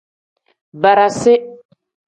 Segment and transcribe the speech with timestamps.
[0.81, 1.33] Barasi.